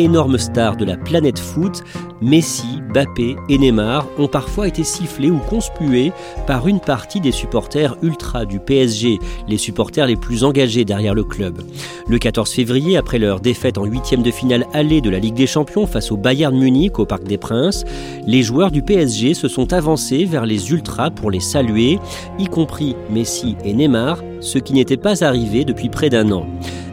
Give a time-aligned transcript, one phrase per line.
[0.00, 1.84] Énorme star de la planète foot,
[2.22, 6.10] Messi, Bappé et Neymar ont parfois été sifflés ou conspués
[6.46, 11.22] par une partie des supporters ultra du PSG, les supporters les plus engagés derrière le
[11.22, 11.60] club.
[12.08, 15.46] Le 14 février, après leur défaite en huitième de finale allée de la Ligue des
[15.46, 17.84] Champions face au Bayern Munich au Parc des Princes,
[18.26, 21.98] les joueurs du PSG se sont avancés vers les ultras pour les saluer,
[22.38, 26.46] y compris Messi et Neymar, ce qui n'était pas arrivé depuis près d'un an.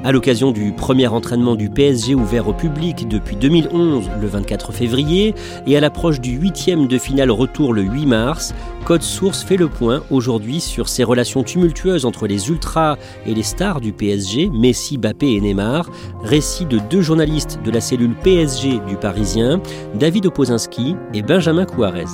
[0.04, 5.34] À l'occasion du premier entraînement du PSG ouvert au public depuis 2011, le 24 février,
[5.66, 8.54] et à l'approche du huitième de finale retour le 8 mars,
[8.86, 13.44] Code Source fait le point aujourd'hui sur ces relations tumultueuses entre les ultras et les
[13.44, 15.90] stars du PSG, Messi, Bappé et Neymar.
[16.24, 19.60] Récit de deux journalistes de la cellule PSG du Parisien,
[19.96, 22.06] David Opozinski et Benjamin Couarez.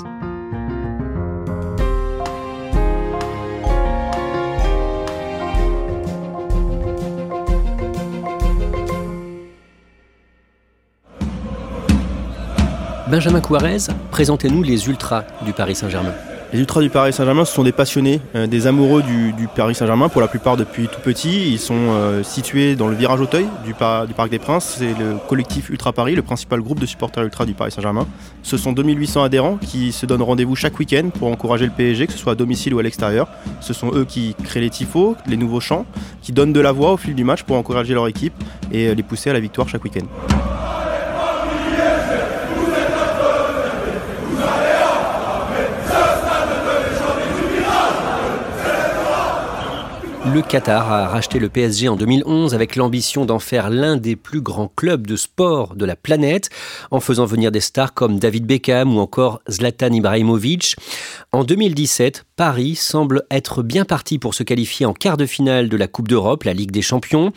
[13.14, 13.78] Benjamin Couarez,
[14.10, 16.14] présentez-nous les ultras du Paris Saint-Germain.
[16.52, 20.10] Les ultras du Paris Saint-Germain, ce sont des passionnés, euh, des amoureux du, Paris Saint-Germain,
[20.10, 21.52] pour la plupart depuis tout petit.
[21.52, 24.78] Ils sont euh, situés dans le virage Auteuil du Parc des Princes.
[24.80, 28.08] C'est le collectif Ultra Paris, le principal groupe de supporters ultra du Paris Saint-Germain.
[28.42, 32.14] Ce sont 2800 adhérents qui se donnent rendez-vous chaque week-end pour encourager le PSG, que
[32.14, 33.28] ce soit à domicile ou à l'extérieur.
[33.62, 35.86] Ce sont eux qui créent les tifos, les nouveaux chants,
[36.24, 38.34] qui donnent de la voix au fil du match pour encourager leur équipe
[38.72, 40.08] et euh, les pousser à la victoire chaque week-end.
[50.34, 54.42] Le Qatar a racheté le PSG en 2011 avec l'ambition d'en faire l'un des plus
[54.42, 56.50] grands clubs de sport de la planète,
[56.90, 60.76] en faisant venir des stars comme David Beckham ou encore Zlatan Ibrahimovic.
[61.34, 65.78] En 2017, Paris semble être bien parti pour se qualifier en quart de finale de
[65.78, 67.32] la Coupe d'Europe, la Ligue des Champions.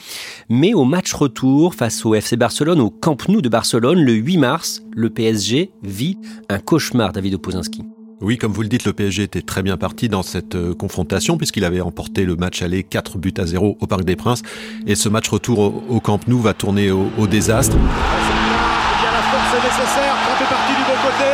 [0.48, 4.38] Mais au match retour face au FC Barcelone, au Camp Nou de Barcelone, le 8
[4.38, 6.16] mars, le PSG vit
[6.48, 7.82] un cauchemar, David Opozinski.
[8.22, 11.36] Oui, comme vous le dites, le PSG était très bien parti dans cette euh, confrontation
[11.36, 14.40] puisqu'il avait emporté le match aller 4 buts à 0 au Parc des Princes.
[14.86, 17.76] Et ce match retour au, Camp Nou va tourner au, désastre.
[17.76, 21.30] Il y la force nécessaire, Trump est parti du bon côté,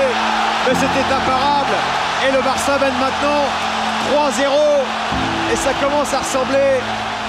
[0.66, 1.76] mais c'était imparable.
[2.28, 3.47] Et le Barça mène maintenant
[4.10, 6.81] 3-0 et ça commence à ressembler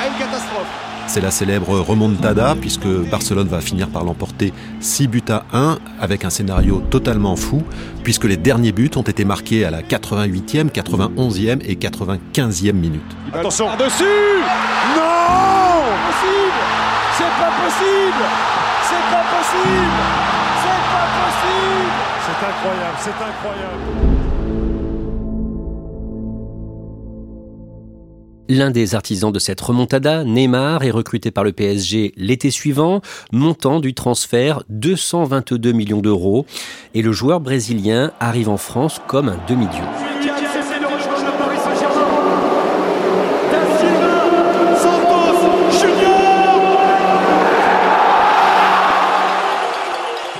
[0.01, 0.92] à une catastrophe.
[1.07, 6.25] C'est la célèbre remontada puisque Barcelone va finir par l'emporter 6 buts à 1 avec
[6.25, 7.63] un scénario totalement fou
[8.03, 13.01] puisque les derniers buts ont été marqués à la 88e, 91e et 95e minute.
[13.33, 13.67] Attention.
[13.67, 14.03] Par-dessus.
[14.95, 15.63] Non
[16.07, 16.61] possible.
[17.17, 18.25] C'est pas possible.
[18.89, 20.03] C'est pas possible.
[20.63, 21.93] C'est pas possible.
[22.25, 24.12] C'est incroyable, c'est incroyable
[28.49, 33.79] L'un des artisans de cette remontada, Neymar, est recruté par le PSG l'été suivant, montant
[33.79, 36.45] du transfert 222 millions d'euros.
[36.93, 40.12] Et le joueur brésilien arrive en France comme un demi-dieu.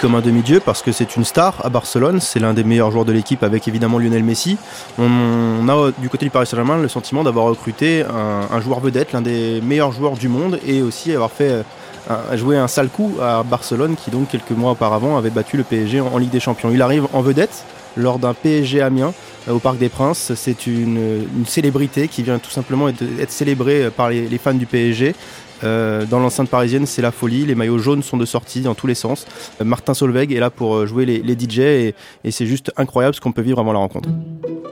[0.04, 3.06] Comme un demi-dieu parce que c'est une star à Barcelone, c'est l'un des meilleurs joueurs
[3.06, 4.58] de l'équipe avec évidemment Lionel Messi.
[5.00, 9.22] On, a du côté du Paris Saint-Germain le sentiment d'avoir recruté un, joueur vedette, l'un
[9.22, 11.64] des meilleurs joueurs du monde et aussi avoir fait euh,
[12.10, 15.64] un, jouer un sale coup à Barcelone qui donc quelques mois auparavant avait battu le
[15.64, 16.70] PSG en, Ligue des Champions.
[16.74, 17.64] Il arrive en vedette
[17.96, 19.14] lors d'un PSG Amiens
[19.48, 20.34] euh, au Parc des Princes.
[20.36, 25.16] C'est une, célébrité qui vient tout simplement être, célébrée par les fans du PSG
[25.64, 27.46] Euh, dans l'enceinte parisienne, c'est la folie.
[27.46, 29.26] Les maillots jaunes sont de sortie dans tous les sens.
[29.62, 33.16] Euh, Martin Solveig est là pour jouer les, les DJ et, et c'est juste incroyable
[33.16, 34.10] ce qu'on peut vivre avant la rencontre.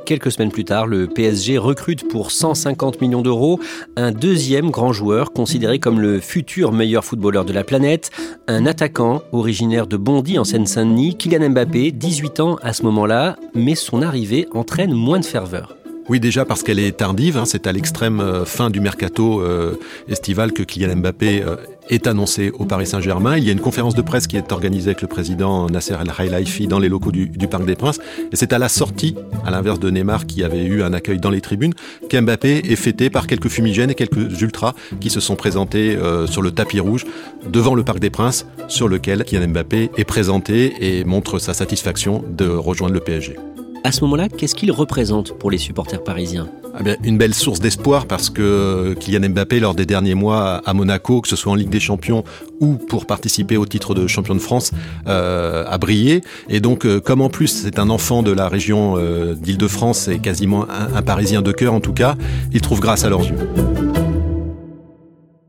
[0.06, 3.60] Quelques semaines plus tard, le PSG recrute pour 150 millions d'euros
[3.96, 8.12] un deuxième grand joueur considéré comme le futur meilleur footballeur de la planète,
[8.48, 13.76] un attaquant originaire de Bondy en Seine-Saint-Denis, Kylian Mbappé, 18 ans à ce moment-là, mais
[13.76, 15.78] son arrivée entraîne moins de ferveur.
[16.10, 17.38] Oui, déjà parce qu'elle est tardive.
[17.38, 21.56] Hein, c'est à l'extrême euh, fin du mercato euh, estival que Kylian Mbappé euh,
[21.90, 23.38] est annoncé au Paris Saint-Germain.
[23.38, 26.12] Il y a une conférence de presse qui est organisée avec le président Nasser El
[26.12, 28.00] Khelaifi dans les locaux du, du, Parc des Princes.
[28.32, 29.16] Et c'est à la sortie,
[29.46, 31.74] à l'inverse de Neymar qui avait eu un accueil dans les tribunes,
[32.10, 36.52] qu'Mbappé est fêté par quelques fumigènes et quelques ultras qui se sont présentés sur le
[36.52, 37.06] tapis rouge
[37.50, 42.24] devant le Parc des Princes, sur lequel Kylian Mbappé est présenté et montre sa satisfaction
[42.28, 43.36] de rejoindre le PSG.
[43.84, 46.48] À ce moment-là, qu'est-ce qu'il représente pour les supporters parisiens?
[46.80, 50.74] Eh bien, une belle source d'espoir parce que Kylian Mbappé, lors des derniers mois à
[50.74, 52.24] Monaco, que ce soit en Ligue des Champions
[52.60, 54.72] ou pour participer au titre de champion de France,
[55.08, 56.22] euh, a brillé.
[56.48, 60.20] Et donc, euh, comme en plus c'est un enfant de la région euh, d'Île-de-France et
[60.20, 62.16] quasiment un, un Parisien de cœur en tout cas,
[62.54, 63.36] il trouve grâce à leurs yeux.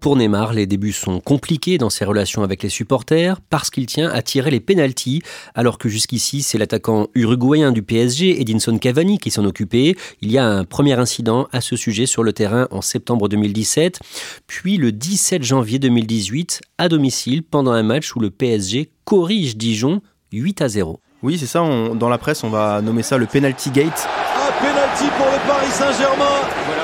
[0.03, 4.11] Pour Neymar, les débuts sont compliqués dans ses relations avec les supporters parce qu'il tient
[4.11, 5.23] à tirer les pénalties,
[5.55, 9.95] alors que jusqu'ici c'est l'attaquant uruguayen du PSG, Edinson Cavani, qui s'en occupait.
[10.21, 14.01] Il y a un premier incident à ce sujet sur le terrain en septembre 2017,
[14.49, 20.03] puis le 17 janvier 2018 à domicile pendant un match où le PSG corrige Dijon
[20.33, 20.99] 8 à 0.
[21.23, 21.63] Oui, c'est ça.
[21.63, 24.09] On, dans la presse, on va nommer ça le penalty gate.
[24.35, 26.41] Un penalty pour le Paris Saint-Germain.
[26.67, 26.82] Voilà.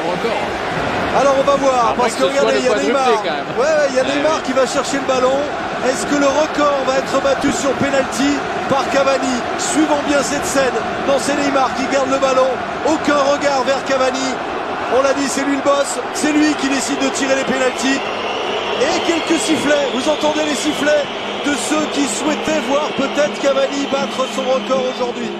[1.19, 3.11] Alors on va voir, parce que regardez, il y a Neymar.
[3.59, 5.35] Ouais, il y a Neymar qui va chercher le ballon.
[5.91, 8.38] Est-ce que le record va être battu sur penalty
[8.69, 10.79] par Cavani Suivons bien cette scène.
[11.09, 12.47] Non, c'est Neymar qui garde le ballon.
[12.87, 14.31] Aucun regard vers Cavani.
[14.97, 15.99] On l'a dit, c'est lui le boss.
[16.15, 17.99] C'est lui qui décide de tirer les pénalties.
[18.79, 19.91] Et quelques sifflets.
[19.94, 21.03] Vous entendez les sifflets
[21.47, 25.31] de ceux qui souhaitaient voir peut-être Cavani battre son record aujourd'hui.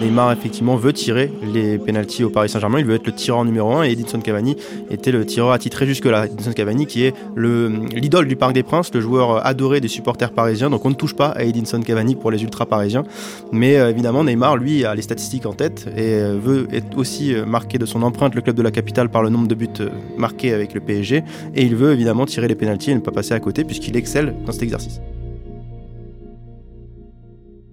[0.00, 3.72] Neymar effectivement veut tirer les pénalties au Paris Saint-Germain, il veut être le tireur numéro
[3.72, 4.56] 1 et Edinson Cavani
[4.90, 6.26] était le tireur attitré jusque-là.
[6.26, 10.70] Edinson Cavani qui est l'idole du Parc des Princes, le joueur adoré des supporters parisiens,
[10.70, 13.04] donc on ne touche pas à Edinson Cavani pour les ultras parisiens.
[13.52, 17.34] Mais euh, évidemment Neymar lui a les statistiques en tête et euh, veut être aussi
[17.34, 19.68] euh, marqué de son empreinte le club de la capitale par le nombre de buts
[20.16, 21.22] marqués avec le PSG
[21.54, 24.34] et il veut évidemment tirer les pénalties et ne pas passer à côté puisqu'il excelle
[24.46, 25.00] dans cet exercice.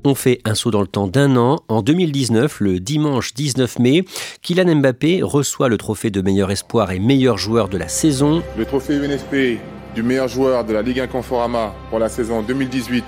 [0.09, 1.59] On fait un saut dans le temps d'un an.
[1.67, 4.05] En 2019, le dimanche 19 mai,
[4.41, 8.41] Kylian Mbappé reçoit le trophée de meilleur espoir et meilleur joueur de la saison.
[8.57, 9.59] Le trophée UNSP
[9.95, 13.03] du meilleur joueur de la Ligue 1 Conforama pour la saison 2018-2019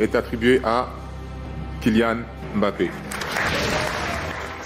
[0.00, 0.88] est attribué à
[1.82, 2.20] Kylian
[2.56, 2.88] Mbappé.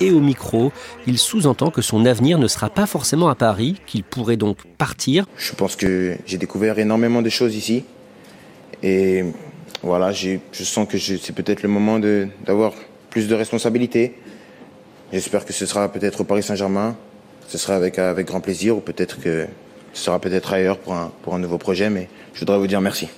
[0.00, 0.70] Et au micro,
[1.08, 5.25] il sous-entend que son avenir ne sera pas forcément à Paris, qu'il pourrait donc partir.
[5.38, 7.82] Je pense que j'ai découvert énormément de choses ici.
[8.84, 9.25] Et
[9.82, 12.72] voilà, je sens que c'est peut-être le moment d'avoir
[13.10, 14.14] plus de responsabilités.
[15.12, 16.96] J'espère que ce sera peut-être au Paris Saint-Germain.
[17.46, 19.46] Ce sera avec, grand plaisir ou peut-être que
[19.92, 21.90] ce sera peut-être ailleurs pour un, pour un nouveau projet.
[21.90, 23.08] Mais je voudrais vous dire merci.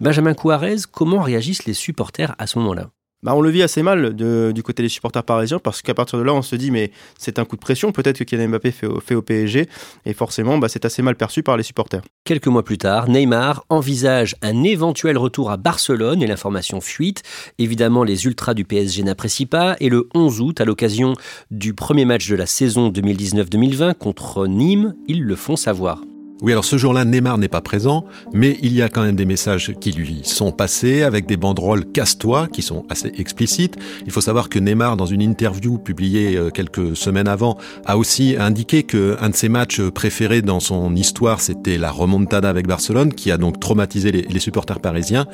[0.00, 2.90] Benjamin Couarez, comment réagissent les supporters à ce moment-là?
[3.24, 6.24] Bah, on le vit assez mal du côté des supporters parisiens parce qu'à partir de
[6.24, 8.86] là, on se dit mais c'est un coup de pression peut-être que Kylian Mbappé fait
[8.86, 9.66] au, fait au PSG
[10.04, 12.02] et forcément bah, c'est assez mal perçu par les supporters.
[12.24, 17.22] Quelques mois plus tard, Neymar envisage un éventuel retour à Barcelone et l'information fuite.
[17.58, 21.14] Évidemment, les ultras du PSG n'apprécient pas et le 11 août, à l'occasion
[21.50, 26.00] du premier match de la saison 2019-2020 contre Nîmes, ils le font savoir.
[26.42, 29.24] Oui, alors ce jour-là, Neymar n'est pas présent, mais il y a quand même des
[29.24, 33.76] messages qui lui sont passés avec des banderoles casse-toi qui sont assez explicites.
[34.04, 38.34] Il faut savoir que Neymar, dans une interview publiée euh, quelques semaines avant, a aussi
[38.36, 43.14] indiqué que un de ses matchs préférés dans son histoire, c'était la remontada avec Barcelone,
[43.14, 45.26] qui a donc traumatisé les, les supporters parisiens.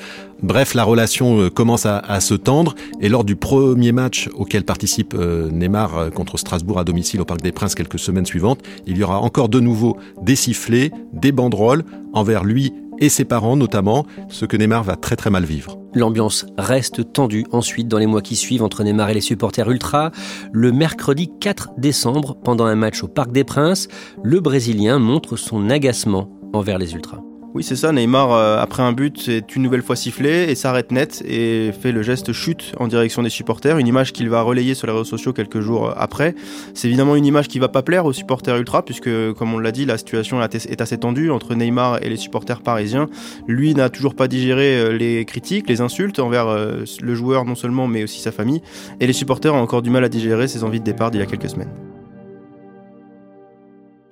[0.42, 4.64] Bref, la relation euh, commence à, à, se tendre et lors du premier match auquel
[4.64, 8.98] participe euh, Neymar contre Strasbourg à domicile au Parc des Princes quelques semaines suivantes, il
[8.98, 14.06] y aura encore de nouveau des sifflets des banderoles envers lui et ses parents notamment,
[14.28, 15.78] ce que Neymar va très très mal vivre.
[15.94, 20.12] L'ambiance reste tendue ensuite dans les mois qui suivent entre Neymar et les supporters ultra.
[20.52, 23.88] Le mercredi 4 décembre, pendant un match au Parc des Princes,
[24.22, 27.22] le Brésilien montre son agacement envers les ultras.
[27.52, 27.90] Oui, c'est ça.
[27.90, 31.90] Neymar, euh, après un but, est une nouvelle fois sifflé et s'arrête net et fait
[31.90, 33.76] le geste chute en direction des supporters.
[33.78, 36.36] Une image qu'il va relayer sur les réseaux sociaux quelques jours euh, après.
[36.74, 39.72] C'est évidemment une image qui va pas plaire aux supporters ultra puisque, comme on l'a
[39.72, 43.08] dit, la situation est assez tendue entre Neymar et les supporters parisiens.
[43.48, 47.88] Lui n'a toujours pas digéré euh, les critiques, les insultes envers le joueur non seulement
[47.88, 48.62] mais aussi sa famille.
[49.00, 51.22] Et les supporters ont encore du mal à digérer ses envies de départ d'il y
[51.24, 51.89] a quelques semaines.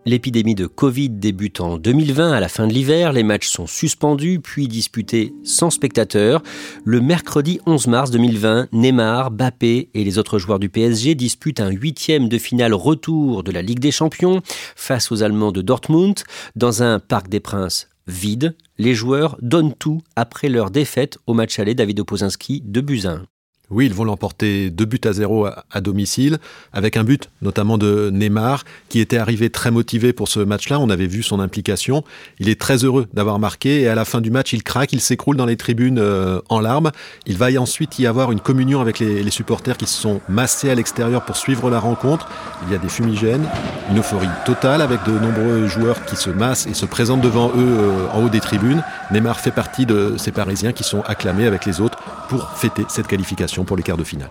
[0.09, 4.41] L'épidémie de Covid débute en 2020 à la fin de l'hiver, les matchs sont suspendus
[4.43, 6.43] puis disputés sans spectateurs.
[6.83, 11.69] Le mercredi 11 mars 2020, Neymar, Bappé et les autres joueurs du PSG disputent un
[11.69, 14.41] huitième de finale retour de la Ligue des Champions
[14.77, 16.19] face aux Allemands de Dortmund
[16.57, 18.57] dans un Parc des Princes vide.
[18.79, 23.27] Les joueurs donnent tout après leur défaite au match aller David Opozinski de Buzyn.
[23.71, 26.39] Oui, ils vont l'emporter deux buts à zéro à, domicile,
[26.73, 30.81] avec un but notamment de Neymar, qui était arrivé très motivé pour ce match-là.
[30.81, 32.03] On avait vu son implication.
[32.39, 35.03] Il est très heureux d'avoir marqué et à la fin du match, il craque, il
[35.03, 36.93] s'écroule dans les tribunes euh, en larmes.
[37.27, 40.71] Il va ensuite y avoir une communion avec les, les supporters qui se sont massés
[40.71, 42.29] à l'extérieur pour suivre la rencontre.
[42.67, 43.47] Il y a des fumigènes,
[43.91, 47.53] une euphorie totale avec de nombreux joueurs qui se massent et se présentent devant eux
[47.57, 48.83] euh, en haut des tribunes.
[49.11, 51.99] Neymar fait partie de ces Parisiens qui sont acclamés avec les autres
[52.29, 54.31] pour fêter cette qualification pour les quarts de finale.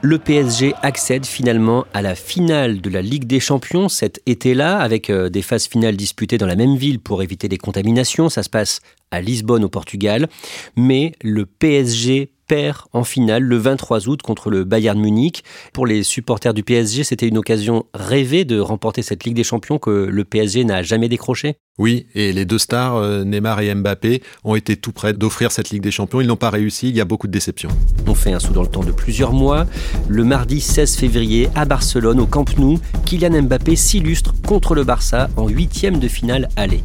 [0.00, 5.10] Le PSG accède finalement à la finale de la Ligue des Champions cet été-là, avec
[5.10, 8.28] euh, des phases finales disputées dans la même ville pour éviter les contaminations.
[8.28, 8.80] Ça se passe
[9.10, 10.28] à Lisbonne au Portugal.
[10.76, 15.44] Mais le PSG perd en finale le 23 août contre le Bayern Munich.
[15.72, 19.78] Pour les supporters du PSG, c'était une occasion rêvée de remporter cette Ligue des Champions
[19.78, 21.56] que le PSG n'a jamais décrochée.
[21.78, 25.70] Oui, et les deux stars, euh, Neymar et Mbappé, ont été tout prêts d'offrir cette
[25.70, 26.20] Ligue des Champions.
[26.20, 27.70] Ils n'ont pas réussi, il y a beaucoup de déceptions.
[28.08, 29.64] On fait un saut dans le temps de plusieurs mois.
[30.08, 35.28] Le mardi 16 février, à Barcelone, au Camp Nou, Kylian Mbappé s'illustre contre le Barça
[35.36, 36.82] en huitième de finale aller.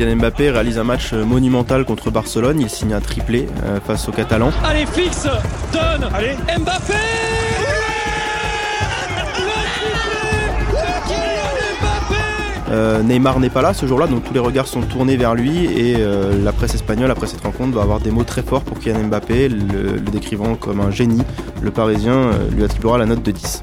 [0.00, 2.58] Kylian Mbappé réalise un match monumental contre Barcelone.
[2.58, 4.50] Il signe un triplé euh, face aux Catalans.
[4.64, 5.28] Allez, fixe,
[5.74, 6.36] donne, Allez.
[6.58, 6.94] Mbappé
[12.70, 15.64] Euh, Neymar n'est pas là ce jour-là, donc tous les regards sont tournés vers lui
[15.64, 18.78] et euh, la presse espagnole, après cette rencontre, va avoir des mots très forts pour
[18.78, 21.22] Kylian Mbappé, le, le décrivant comme un génie.
[21.60, 23.60] Le Parisien euh, lui attribuera la note de 10.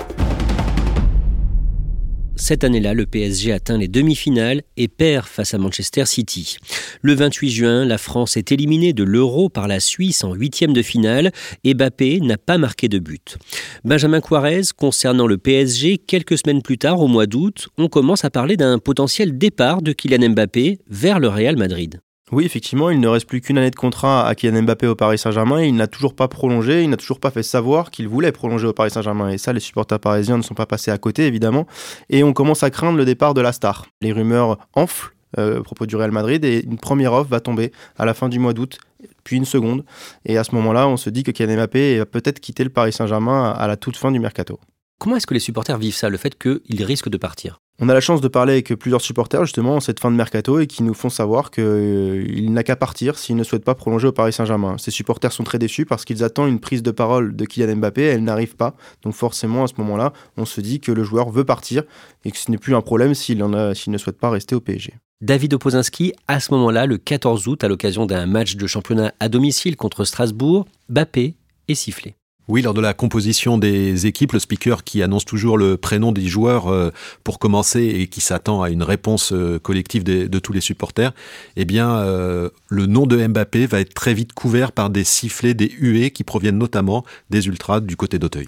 [2.40, 6.58] Cette année-là, le PSG atteint les demi-finales et perd face à Manchester City.
[7.02, 10.84] Le 28 juin, la France est éliminée de l'Euro par la Suisse en huitième de
[10.84, 11.32] finale
[11.64, 13.38] et Mbappé n'a pas marqué de but.
[13.84, 18.30] Benjamin Quarez, concernant le PSG, quelques semaines plus tard, au mois d'août, on commence à
[18.30, 22.00] parler d'un potentiel départ de Kylian Mbappé vers le Real Madrid.
[22.34, 25.18] Oui, effectivement, il ne reste plus qu'une année de contrat à Kylian Mbappé au Paris
[25.18, 25.64] Saint-Germain.
[25.64, 28.74] Il n'a toujours pas prolongé, il n'a toujours pas fait savoir qu'il voulait prolonger au
[28.74, 29.30] Paris Saint-Germain.
[29.30, 31.68] Et ça, les supporters parisiens ne sont pas passés à côté, évidemment.
[32.10, 33.86] Et on commence à craindre le départ de la star.
[34.02, 37.72] Les rumeurs enflent euh, à propos du Real Madrid et une première offre va tomber
[37.98, 38.78] à la fin du mois d'août,
[39.24, 39.86] puis une seconde.
[40.26, 42.92] Et à ce moment-là, on se dit que Kylian Mbappé va peut-être quitter le Paris
[42.92, 44.60] Saint-Germain à la toute fin du mercato.
[45.00, 47.62] Comment est-ce que les supporters vivent ça, le fait qu'il risque de partir?
[47.80, 50.60] On a la chance de parler avec plusieurs supporters justement en cette fin de mercato
[50.60, 54.08] et qui nous font savoir qu'il euh, n'a qu'à partir s'il ne souhaite pas prolonger
[54.08, 54.78] au Paris Saint-Germain.
[54.80, 58.02] Ces supporters sont très déçus parce qu'ils attendent une prise de parole de Kylian Mbappé,
[58.02, 58.76] elle n'arrive pas.
[59.04, 61.84] Donc forcément à ce moment-là, on se dit que le joueur veut partir
[62.26, 64.94] et que ce n'est plus un problème s'il ne souhaite pas rester au PSG.
[65.22, 69.30] David Opozinski, à ce moment-là, le 14 août, à l'occasion d'un match de championnat à
[69.30, 71.36] domicile contre Strasbourg, Mbappé
[71.68, 72.16] est sifflé.
[72.50, 76.28] Oui, lors de la composition des équipes, le speaker qui annonce toujours le prénom des
[76.28, 76.92] joueurs euh,
[77.26, 81.12] pour commencer et qui s'attend à une réponse euh, collective de, tous les supporters,
[81.58, 85.56] eh bien, euh, le nom de Mbappé va être très vite couvert par des sifflets,
[85.56, 88.48] des huées qui proviennent notamment des ultras du côté d'Auteuil.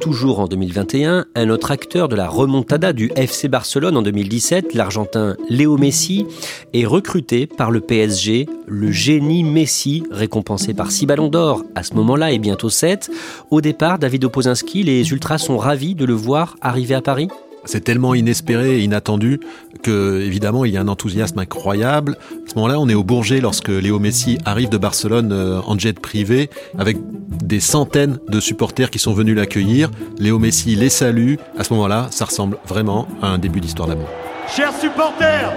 [0.00, 5.36] Toujours en 2021, un autre acteur de la remontada du FC Barcelone en 2017, l'Argentin
[5.48, 6.26] Léo Messi,
[6.72, 11.94] est recruté par le PSG, le génie Messi, récompensé par 6 ballons d'or à ce
[11.94, 13.10] moment-là et bientôt 7.
[13.50, 17.28] Au départ, David Opozinski, les Ultras sont ravis de le voir arriver à Paris
[17.64, 19.40] c'est tellement inespéré et inattendu
[19.82, 22.16] que, évidemment, il y a un enthousiasme incroyable.
[22.46, 25.78] À ce moment-là, on est au Bourget lorsque Léo Messi arrive de Barcelone euh, en
[25.78, 26.98] jet privé avec
[27.42, 29.90] des centaines de supporters qui sont venus l'accueillir.
[30.18, 31.34] Léo Messi les salue.
[31.58, 34.08] À ce moment-là, ça ressemble vraiment à un début d'histoire d'amour.
[34.54, 35.52] Chers supporters,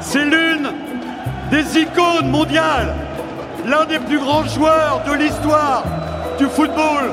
[0.00, 0.70] c'est l'une
[1.50, 2.94] des icônes mondiales,
[3.66, 6.09] l'un des plus grands joueurs de l'histoire
[6.40, 7.12] du football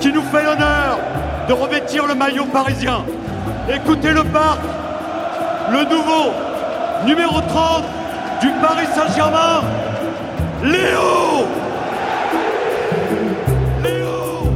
[0.00, 1.00] qui nous fait l'honneur
[1.48, 3.04] de revêtir le maillot parisien.
[3.68, 4.60] Écoutez le parc,
[5.72, 6.30] le nouveau
[7.04, 7.84] numéro 30
[8.40, 9.62] du Paris Saint-Germain,
[10.62, 11.44] Léo
[13.82, 14.52] Léo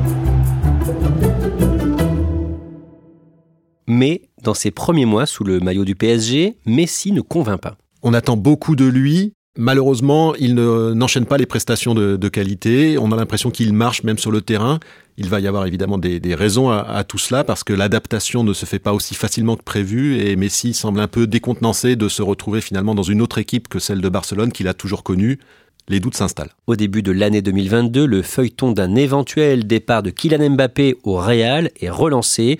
[3.88, 7.76] Mais dans ses premiers mois sous le maillot du PSG, Messi ne convainc pas.
[8.04, 12.98] On attend beaucoup de lui, Malheureusement, il n'enchaîne pas les prestations de, qualité.
[12.98, 14.80] On a l'impression qu'il marche même sur le terrain.
[15.16, 18.66] Il va y avoir évidemment des, raisons à, tout cela parce que l'adaptation ne se
[18.66, 22.60] fait pas aussi facilement que prévu et Messi semble un peu décontenancé de se retrouver
[22.60, 25.38] finalement dans une autre équipe que celle de Barcelone qu'il a toujours connue
[25.88, 26.50] les doutes s'installent.
[26.66, 31.70] Au début de l'année 2022, le feuilleton d'un éventuel départ de Kylian Mbappé au Real
[31.80, 32.58] est relancé.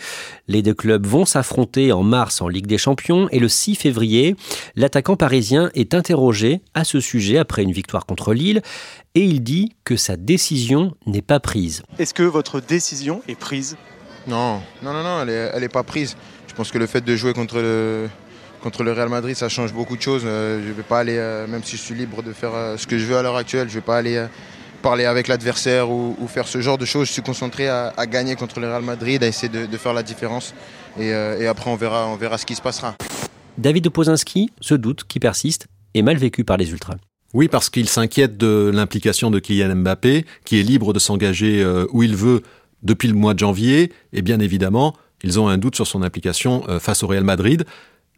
[0.49, 4.37] Les deux clubs vont s'affronter en mars en Ligue des Champions et le 6 février,
[4.77, 8.63] l'attaquant parisien est interrogé à ce sujet après une victoire contre Lille
[9.15, 11.83] et il dit que sa décision n'est pas prise.
[11.99, 13.77] Est-ce que votre décision est prise?
[14.27, 16.17] Non, non, non, non, elle n'est pas prise.
[16.49, 18.09] Je pense que le fait de jouer contre le,
[18.67, 20.23] contre le Real Madrid, ça change beaucoup de choses.
[20.25, 22.89] Euh, je vais pas aller, euh, même si je suis libre de faire euh, ce
[22.89, 24.27] que je veux à l'heure actuelle, je ne vais pas aller
[24.83, 27.07] parler avec l'adversaire ou, faire ce genre de choses.
[27.07, 30.53] Je suis concentré à, gagner contre le Real Madrid, à essayer de, faire la différence.
[30.99, 31.13] Et,
[31.47, 32.97] après, on verra, on verra ce qui se passera.
[33.57, 36.97] David Opozinski, ce doute qui persiste, est mal vécu par les Ultras.
[37.35, 42.03] Oui, parce qu'il s'inquiète de l'implication de Kylian Mbappé, qui est libre de s'engager où
[42.03, 42.43] il veut
[42.83, 43.93] depuis le mois de janvier.
[44.13, 47.65] Et bien évidemment, ils ont un doute sur son implication face au Real Madrid.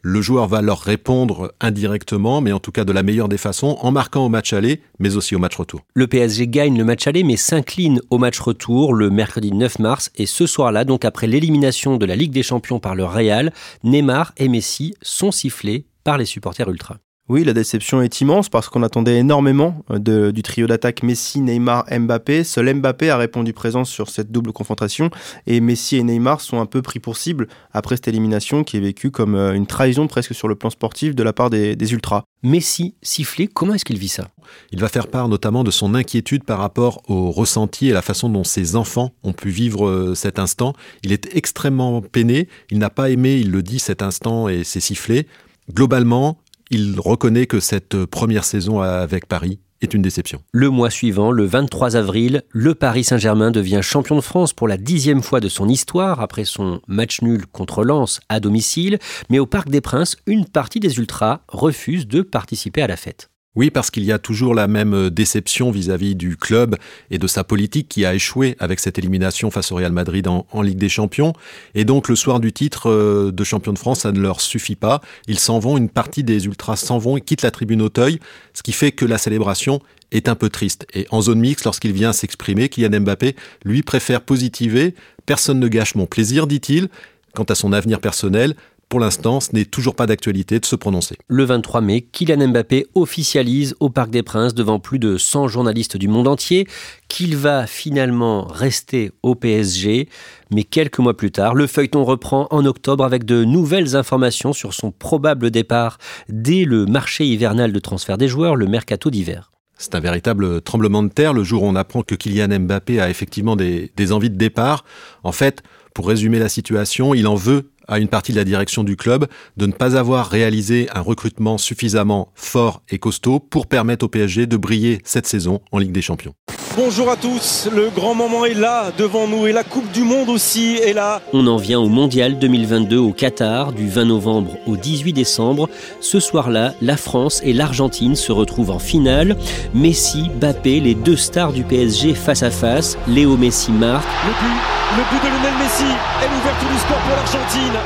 [0.03, 3.77] Le joueur va leur répondre indirectement, mais en tout cas de la meilleure des façons,
[3.81, 5.81] en marquant au match aller, mais aussi au match retour.
[5.95, 10.11] Le PSG gagne le match aller, mais s'incline au match retour le mercredi 9 mars.
[10.17, 13.53] Et ce soir-là, donc après l'élimination de la Ligue des Champions par le Real,
[13.83, 16.99] Neymar et Messi sont sifflés par les supporters ultra.
[17.29, 21.85] Oui, la déception est immense parce qu'on attendait énormément euh, du trio d'attaque Messi, Neymar,
[21.91, 22.43] Mbappé.
[22.43, 25.11] Seul Mbappé a répondu présent sur cette double confrontation
[25.47, 28.81] et Messi et Neymar sont un peu pris pour cible après cette élimination qui est
[28.81, 32.23] vécue comme euh, une trahison presque sur le plan sportif de la part des, Ultras.
[32.43, 34.29] Messi sifflé, comment est-ce qu'il vit ça?
[34.73, 38.31] Il va faire part notamment de son inquiétude par rapport au ressenti et la façon
[38.31, 40.73] dont ses enfants ont pu vivre euh, cet instant.
[41.03, 44.81] Il est extrêmement peiné, il n'a pas aimé, il le dit, cet instant et ses
[44.81, 45.27] sifflets.
[45.75, 46.39] Globalement,
[46.71, 50.43] il reconnaît que cette première saison avec Paris est une déception.
[50.53, 54.77] Le mois suivant, le 23 avril, le Paris Saint-Germain devient champion de France pour la
[54.77, 58.99] dixième fois de son histoire après son match nul contre Lens à domicile.
[59.31, 63.31] Mais au Parc des Princes, une partie des Ultras refuse de participer à la fête.
[63.59, 66.77] Oui, parce qu'il y a toujours la même euh, déception vis-à-vis du club
[67.11, 70.63] et de sa politique qui a échoué avec cette élimination face au Real Madrid en,
[70.63, 71.33] Ligue des Champions.
[71.75, 74.77] Et donc le soir du titre euh, de champion de France, ça ne leur suffit
[74.77, 75.01] pas.
[75.27, 78.21] Ils s'en vont, une partie des ultras s'en vont et quittent la tribune Auteuil,
[78.55, 79.81] ce qui fait que la célébration
[80.13, 80.87] est un peu triste.
[80.95, 84.95] Et en zone mixte, lorsqu'il vient s'exprimer, Kylian Mbappé, lui, préfère positiver.
[85.27, 86.87] Personne ne gâche mon plaisir, dit-il.
[87.35, 88.55] Quant à son avenir personnel,
[88.89, 91.17] pour l'instant, ce n'est toujours pas d'actualité de se prononcer.
[91.29, 95.99] Le 23 mai, Kylian Mbappé officialise au Parc des Princes devant plus de 100 journalistes
[95.99, 96.67] du monde entier
[97.09, 100.09] qu'il va finalement rester au PSG.
[100.51, 104.73] Mais quelques mois plus tard, le feuilleton reprend en octobre avec de nouvelles informations sur
[104.73, 105.99] son probable départ
[106.31, 109.51] dès le marché hivernal de transfert des joueurs, le mercato d'hiver.
[109.77, 113.11] C'est un véritable tremblement de terre le jour où on apprend que Kylian Mbappé a
[113.11, 114.85] effectivement des, des envies de départ.
[115.23, 115.63] En fait,
[115.95, 119.27] pour résumer la situation, il en veut à une partie de la direction du club
[119.57, 124.47] de ne pas avoir réalisé un recrutement suffisamment fort et costaud pour permettre au PSG
[124.47, 126.35] de briller cette saison en Ligue des Champions.
[126.81, 130.29] Bonjour à tous, le grand moment est là devant nous et la Coupe du Monde
[130.29, 131.21] aussi est là.
[131.33, 135.69] On en vient au Mondial 2022 au Qatar du 20 novembre au 18 décembre.
[136.01, 139.37] Ce soir-là, la France et l'Argentine se retrouvent en finale.
[139.75, 142.97] Messi, Bappé, les deux stars du PSG face à face.
[143.09, 144.07] Léo Messi marque.
[144.25, 147.81] Le but, le but de Lionel Messi est l'ouverture du score pour l'Argentine.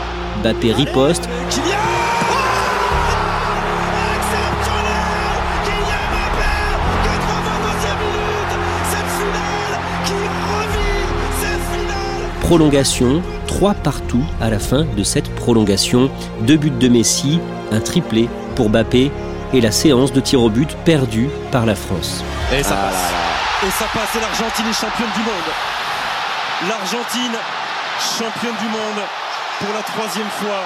[0.44, 1.30] Bappé riposte.
[12.52, 16.10] Prolongation, trois partout à la fin de cette prolongation.
[16.42, 19.10] Deux buts de Messi, un triplé pour Bappé
[19.54, 22.22] et la séance de tir au but perdue par la France.
[22.54, 23.10] Et ça passe.
[23.66, 26.68] Et ça passe et l'Argentine est championne du monde.
[26.68, 27.38] L'Argentine
[28.18, 29.02] championne du monde
[29.58, 30.60] pour la troisième fois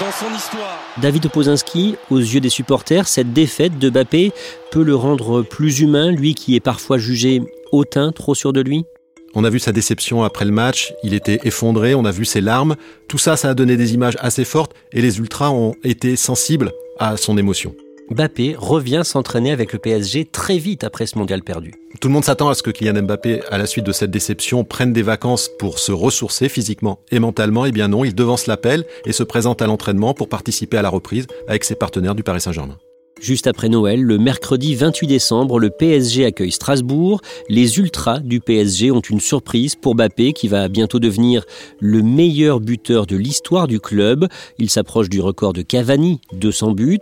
[0.00, 0.78] dans son histoire.
[0.96, 4.32] David Opozinski, aux yeux des supporters, cette défaite de Bappé
[4.70, 8.86] peut le rendre plus humain, lui qui est parfois jugé hautain, trop sûr de lui?
[9.34, 12.40] On a vu sa déception après le match, il était effondré, on a vu ses
[12.40, 12.76] larmes.
[13.08, 16.72] Tout ça, ça a donné des images assez fortes et les Ultras ont été sensibles
[16.98, 17.74] à son émotion.
[18.10, 21.72] Mbappé revient s'entraîner avec le PSG très vite après ce mondial perdu.
[22.00, 24.64] Tout le monde s'attend à ce que Kylian Mbappé, à la suite de cette déception,
[24.64, 27.64] prenne des vacances pour se ressourcer physiquement et mentalement.
[27.64, 30.90] Eh bien non, il devance l'appel et se présente à l'entraînement pour participer à la
[30.90, 32.76] reprise avec ses partenaires du Paris Saint-Germain.
[33.22, 37.20] Juste après Noël, le mercredi 28 décembre, le PSG accueille Strasbourg.
[37.48, 41.44] Les Ultras du PSG ont une surprise pour Mbappé qui va bientôt devenir
[41.78, 44.26] le meilleur buteur de l'histoire du club.
[44.58, 46.98] Il s'approche du record de Cavani, 200 buts.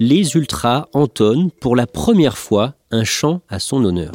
[0.00, 4.10] Les Ultras entonnent pour la première fois un chant à son honneur.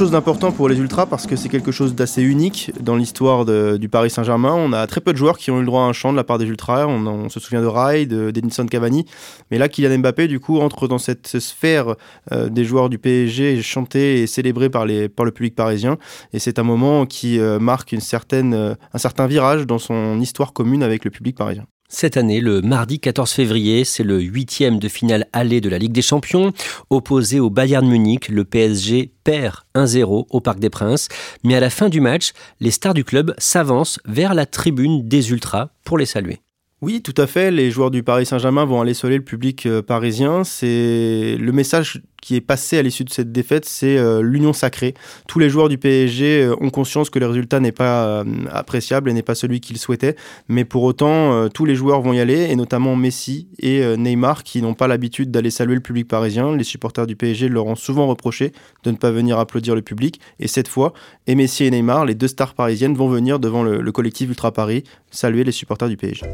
[0.00, 3.88] Chose d'important pour les Ultras parce que c'est quelque chose d'assez unique dans l'histoire du
[3.90, 4.54] Paris Saint-Germain.
[4.54, 6.16] On a très peu de joueurs qui ont eu le droit à un chant de
[6.16, 6.86] la part des Ultras.
[6.86, 9.04] On, se souvient de Rai, d'Edinson Cavani.
[9.50, 11.96] Mais là, Kylian Mbappé, du coup, entre dans cette sphère
[12.32, 15.98] euh, des joueurs du PSG chantés et célébrés par, les, par le public parisien.
[16.32, 20.18] Et c'est un moment qui euh, marque une certaine, euh, un certain virage dans son
[20.18, 21.66] histoire commune avec le public parisien.
[21.92, 25.90] Cette année, le mardi 14 février, c'est le huitième de finale aller de la Ligue
[25.90, 26.52] des Champions.
[26.88, 31.08] Opposé au Bayern Munich, le PSG perd 1-0 au Parc des Princes.
[31.42, 35.32] Mais à la fin du match, les stars du club s'avancent vers la tribune des
[35.32, 36.38] Ultras pour les saluer.
[36.80, 37.50] Oui, tout à fait.
[37.50, 40.44] Les joueurs du Paris Saint-Germain vont aller saluer le public euh, parisien.
[40.44, 44.94] C'est le message qui est passé à l'issue de cette défaite, c'est euh, l'union sacrée.
[45.26, 49.10] Tous les joueurs du PSG euh, ont conscience que le résultat n'est pas euh, appréciable
[49.10, 50.16] et n'est pas celui qu'ils souhaitaient,
[50.48, 54.62] mais pour autant, tous les joueurs vont y aller, et notamment Messi et Neymar, qui
[54.62, 56.56] n'ont pas l'habitude d'aller saluer le public parisien.
[56.56, 58.52] Les supporters du PSG leur ont souvent reproché
[58.84, 60.92] de ne pas venir applaudir le public, et cette fois,
[61.26, 64.52] et Messi et Neymar, les deux stars parisiennes, vont venir devant le, le collectif Ultra
[64.52, 66.26] Paris saluer les supporters du PSG.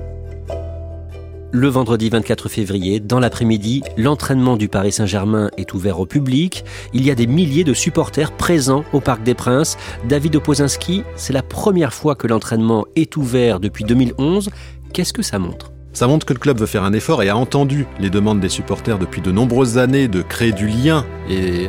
[1.59, 6.67] Le vendredi 24 février, dans l'après-midi, l'entraînement du Paris Saint-Germain est ouvert au public.
[6.93, 9.79] Il y a des milliers de supporters présents au Parc des Princes.
[10.07, 14.51] David Opozinski, c'est la première fois que l'entraînement est ouvert depuis 2011.
[14.93, 15.73] Qu'est-ce que ça montre?
[15.95, 18.51] Ça montre que le club veut faire un effort et a entendu les demandes des
[18.51, 21.07] supporters depuis de nombreuses années de créer du lien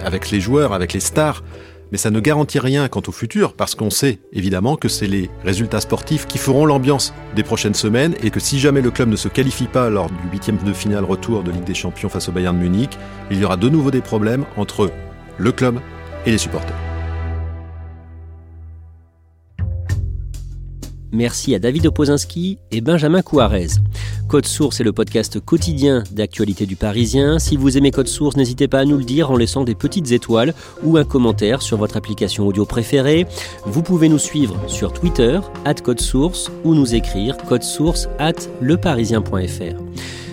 [0.03, 1.43] avec les joueurs, avec les stars
[1.91, 5.29] mais ça ne garantit rien quant au futur, parce qu'on sait évidemment que c'est les
[5.43, 9.15] résultats sportifs qui feront l'ambiance des prochaines semaines, et que si jamais le club ne
[9.15, 12.31] se qualifie pas lors du huitième de finale retour de Ligue des Champions face au
[12.31, 12.97] Bayern de Munich,
[13.31, 14.91] il y aura de nouveau des problèmes entre
[15.37, 15.79] le club
[16.25, 16.86] et les supporters.
[21.11, 23.67] Merci à David Opozinski et Benjamin Couarez.
[24.27, 27.39] Code Source est le podcast quotidien d'actualité du Parisien.
[27.39, 30.11] Si vous aimez Code Source, n'hésitez pas à nous le dire en laissant des petites
[30.11, 33.25] étoiles ou un commentaire sur votre application audio préférée.
[33.65, 39.81] Vous pouvez nous suivre sur Twitter, at Code Source, ou nous écrire source at leparisien.fr.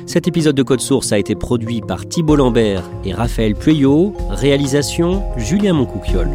[0.06, 4.14] Cet épisode de Code Source a été produit par Thibault Lambert et Raphaël Pueyo.
[4.30, 6.30] Réalisation Julien Moncouquiole.